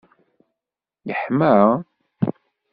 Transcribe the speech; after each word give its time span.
Yeḥma? 1.07 1.55